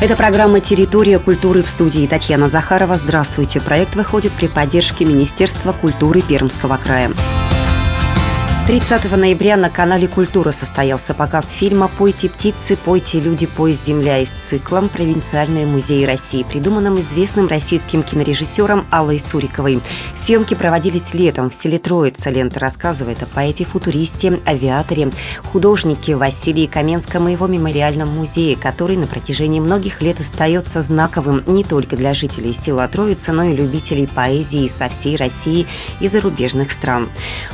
Это 0.00 0.16
программа 0.16 0.60
«Территория 0.60 1.18
культуры» 1.18 1.62
в 1.62 1.68
студии 1.68 2.06
Татьяна 2.06 2.48
Захарова. 2.48 2.96
Здравствуйте. 2.96 3.60
Проект 3.60 3.96
выходит 3.96 4.32
при 4.32 4.48
поддержке 4.48 5.04
Министерства 5.04 5.74
культуры 5.74 6.22
Пермского 6.22 6.78
края. 6.78 7.10
30 8.70 9.16
ноября 9.16 9.56
на 9.56 9.68
канале 9.68 10.06
«Культура» 10.06 10.52
состоялся 10.52 11.12
показ 11.12 11.50
фильма 11.50 11.88
«Пойте 11.88 12.28
птицы, 12.30 12.76
пойте 12.76 13.18
люди, 13.18 13.46
пой 13.46 13.72
земля» 13.72 14.18
из 14.20 14.28
цикла 14.28 14.82
«Провинциальные 14.82 15.66
музеи 15.66 16.04
России», 16.04 16.44
придуманным 16.44 17.00
известным 17.00 17.48
российским 17.48 18.04
кинорежиссером 18.04 18.86
Аллой 18.92 19.18
Суриковой. 19.18 19.80
Съемки 20.14 20.54
проводились 20.54 21.14
летом 21.14 21.50
в 21.50 21.54
селе 21.56 21.80
Троица. 21.80 22.30
Лента 22.30 22.60
рассказывает 22.60 23.20
о 23.24 23.26
поэте-футуристе, 23.26 24.38
авиаторе, 24.46 25.10
художнике 25.52 26.14
Василии 26.14 26.66
Каменском 26.66 27.28
и 27.28 27.32
его 27.32 27.48
мемориальном 27.48 28.10
музее, 28.10 28.54
который 28.54 28.96
на 28.96 29.08
протяжении 29.08 29.58
многих 29.58 30.00
лет 30.00 30.20
остается 30.20 30.80
знаковым 30.80 31.42
не 31.48 31.64
только 31.64 31.96
для 31.96 32.14
жителей 32.14 32.52
села 32.52 32.86
Троица, 32.86 33.32
но 33.32 33.42
и 33.42 33.52
любителей 33.52 34.06
поэзии 34.06 34.68
со 34.68 34.88
всей 34.88 35.16
России 35.16 35.66
и 35.98 36.06
зарубежных 36.06 36.70
стран. 36.70 37.08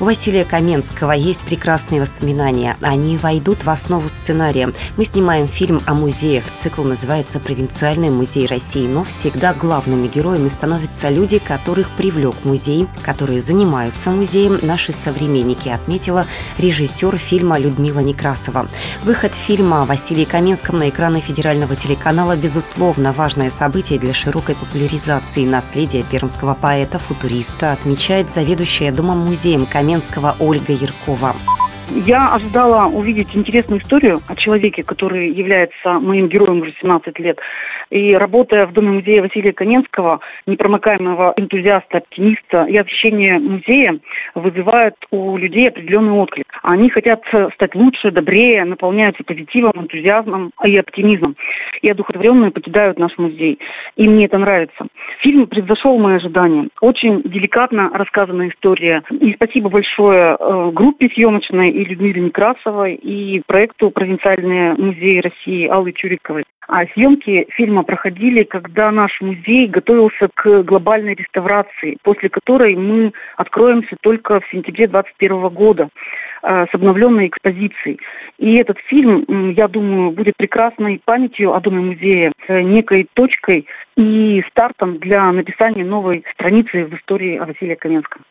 У 0.00 0.06
Василия 0.06 0.46
Каменского 0.46 1.01
Тарковского 1.02 1.12
есть 1.12 1.40
прекрасные 1.40 2.00
воспоминания. 2.00 2.76
Они 2.80 3.16
войдут 3.16 3.64
в 3.64 3.70
основу 3.70 4.08
сценария. 4.08 4.72
Мы 4.96 5.04
снимаем 5.04 5.48
фильм 5.48 5.80
о 5.86 5.94
музеях. 5.94 6.44
Цикл 6.54 6.84
называется 6.84 7.40
«Провинциальный 7.40 8.10
музей 8.10 8.46
России». 8.46 8.86
Но 8.86 9.02
всегда 9.02 9.52
главными 9.52 10.06
героями 10.06 10.48
становятся 10.48 11.08
люди, 11.08 11.38
которых 11.38 11.90
привлек 11.90 12.36
музей, 12.44 12.86
которые 13.02 13.40
занимаются 13.40 14.10
музеем. 14.10 14.60
Наши 14.62 14.92
современники, 14.92 15.68
отметила 15.68 16.26
режиссер 16.58 17.16
фильма 17.18 17.58
Людмила 17.58 18.00
Некрасова. 18.00 18.68
Выход 19.02 19.34
фильма 19.34 19.82
о 19.82 19.86
Василии 19.86 20.24
Каменском 20.24 20.78
на 20.78 20.88
экраны 20.88 21.20
федерального 21.20 21.74
телеканала 21.74 22.36
безусловно 22.36 23.12
важное 23.12 23.50
событие 23.50 23.98
для 23.98 24.14
широкой 24.14 24.54
популяризации 24.54 25.44
наследия 25.44 26.04
пермского 26.04 26.54
поэта-футуриста, 26.54 27.72
отмечает 27.72 28.30
заведующая 28.30 28.92
Домом-музеем 28.92 29.66
Каменского 29.66 30.36
Ольга 30.38 30.72
Яркова. 30.92 31.32
Я 32.06 32.34
ожидала 32.34 32.86
увидеть 32.86 33.36
интересную 33.36 33.80
историю 33.80 34.18
о 34.26 34.34
человеке, 34.34 34.82
который 34.82 35.30
является 35.30 36.00
моим 36.00 36.28
героем 36.28 36.62
уже 36.62 36.72
17 36.80 37.18
лет. 37.18 37.38
И 37.90 38.14
работая 38.14 38.66
в 38.66 38.72
Доме 38.72 38.92
музея 38.92 39.20
Василия 39.20 39.52
Каменского, 39.52 40.20
непромыкаемого 40.46 41.34
энтузиаста, 41.36 41.98
оптимиста, 41.98 42.64
и 42.64 42.78
освещение 42.78 43.38
музея 43.38 43.98
вызывает 44.34 44.94
у 45.10 45.36
людей 45.36 45.68
определенный 45.68 46.12
отклик. 46.12 46.46
Они 46.62 46.88
хотят 46.88 47.20
стать 47.54 47.74
лучше, 47.74 48.10
добрее, 48.10 48.64
наполняются 48.64 49.22
позитивом, 49.24 49.72
энтузиазмом 49.74 50.52
и 50.64 50.74
оптимизмом. 50.78 51.36
И 51.82 51.90
одухотворенные 51.90 52.50
покидают 52.50 52.98
наш 52.98 53.16
музей. 53.18 53.58
И 53.96 54.08
мне 54.08 54.26
это 54.26 54.38
нравится. 54.38 54.86
Фильм 55.20 55.46
превзошел 55.46 55.98
мои 55.98 56.16
ожидания. 56.16 56.68
Очень 56.80 57.22
деликатно 57.22 57.90
рассказанная 57.92 58.48
история. 58.48 59.02
И 59.10 59.34
спасибо 59.34 59.68
большое 59.68 60.36
э, 60.38 60.70
группе 60.72 61.08
съемочной 61.08 61.70
и 61.70 61.84
Людмиле 61.84 62.22
Некрасовой, 62.22 62.94
и 62.94 63.42
проекту 63.46 63.90
«Провинциальные 63.90 64.74
музеи 64.74 65.20
России» 65.20 65.66
Аллы 65.66 65.92
Чуриковой. 65.92 66.44
А 66.68 66.86
съемки 66.94 67.46
фильма 67.50 67.82
проходили, 67.82 68.44
когда 68.44 68.90
наш 68.92 69.20
музей 69.20 69.66
готовился 69.66 70.28
к 70.34 70.62
глобальной 70.62 71.14
реставрации, 71.14 71.98
после 72.02 72.28
которой 72.28 72.76
мы 72.76 73.12
откроемся 73.36 73.96
только 74.00 74.40
в 74.40 74.48
сентябре 74.50 74.86
2021 74.86 75.48
года 75.48 75.88
с 76.42 76.74
обновленной 76.74 77.28
экспозицией. 77.28 78.00
И 78.38 78.56
этот 78.56 78.78
фильм, 78.88 79.52
я 79.52 79.68
думаю, 79.68 80.10
будет 80.10 80.36
прекрасной 80.36 81.00
памятью 81.04 81.54
о 81.54 81.60
Доме 81.60 81.80
музея, 81.80 82.32
э, 82.48 82.62
некой 82.62 83.06
точкой 83.14 83.66
и 83.96 84.42
стартом 84.50 84.98
для 84.98 85.30
написания 85.32 85.84
новой 85.84 86.24
страницы 86.34 86.84
в 86.84 86.94
истории 86.94 87.36
о 87.36 87.46
Василии 87.46 87.74
Каменском. 87.74 88.22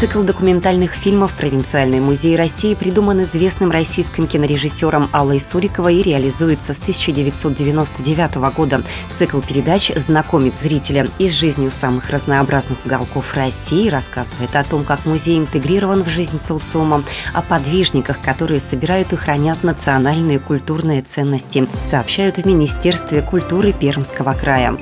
Цикл 0.00 0.22
документальных 0.22 0.92
фильмов 0.92 1.34
«Провинциальный 1.34 2.00
музей 2.00 2.34
России» 2.34 2.72
придуман 2.72 3.20
известным 3.20 3.70
российским 3.70 4.26
кинорежиссером 4.26 5.10
Аллой 5.12 5.38
Суриковой 5.38 5.96
и 5.96 6.02
реализуется 6.02 6.72
с 6.72 6.80
1999 6.80 8.36
года. 8.56 8.82
Цикл 9.14 9.42
передач 9.42 9.92
знакомит 9.94 10.54
зрителя 10.56 11.06
и 11.18 11.28
с 11.28 11.34
жизнью 11.34 11.68
самых 11.68 12.08
разнообразных 12.08 12.78
уголков 12.86 13.34
России, 13.34 13.90
рассказывает 13.90 14.56
о 14.56 14.64
том, 14.64 14.84
как 14.84 15.04
музей 15.04 15.36
интегрирован 15.36 16.02
в 16.02 16.08
жизнь 16.08 16.40
социума, 16.40 17.04
о 17.34 17.42
подвижниках, 17.42 18.22
которые 18.22 18.58
собирают 18.58 19.12
и 19.12 19.16
хранят 19.16 19.62
национальные 19.62 20.38
культурные 20.38 21.02
ценности, 21.02 21.68
сообщают 21.86 22.38
в 22.38 22.46
Министерстве 22.46 23.20
культуры 23.20 23.74
Пермского 23.74 24.32
края. 24.32 24.78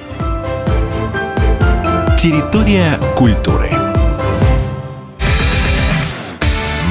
Территория 2.16 2.92
культуры. 3.16 3.88